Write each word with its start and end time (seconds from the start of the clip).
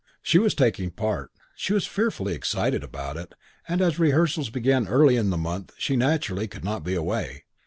She 0.23 0.39
was 0.39 0.55
taking 0.55 0.89
part, 0.89 1.31
she 1.55 1.73
was 1.73 1.85
fearfully 1.85 2.33
excited 2.33 2.83
about 2.83 3.17
it, 3.17 3.35
and 3.67 3.83
as 3.83 3.99
rehearsals 3.99 4.49
began 4.49 4.87
early 4.87 5.15
in 5.15 5.29
the 5.29 5.37
month 5.37 5.73
she 5.77 5.95
naturally 5.95 6.47
could 6.47 6.63
not 6.65 6.83
be 6.83 6.95
away. 6.95 7.43